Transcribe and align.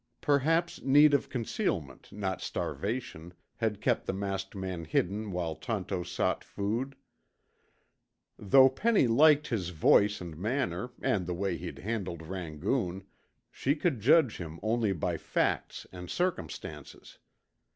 Perhaps 0.21 0.81
need 0.81 1.13
of 1.13 1.29
concealment, 1.29 2.11
not 2.11 2.41
starvation, 2.41 3.35
had 3.57 3.79
kept 3.81 4.07
the 4.07 4.13
masked 4.13 4.55
man 4.55 4.83
hidden 4.83 5.31
while 5.31 5.53
Tonto 5.53 6.01
sought 6.03 6.43
food. 6.43 6.95
Though 8.35 8.67
Penny 8.67 9.05
liked 9.05 9.49
his 9.49 9.69
voice 9.69 10.19
and 10.19 10.35
manner 10.35 10.89
and 11.03 11.27
the 11.27 11.35
way 11.35 11.55
he'd 11.55 11.77
handled 11.77 12.23
Rangoon, 12.23 13.05
she 13.51 13.75
could 13.75 13.99
judge 13.99 14.37
him 14.37 14.59
only 14.63 14.91
by 14.91 15.17
facts 15.17 15.85
and 15.91 16.09
circumstances. 16.09 17.19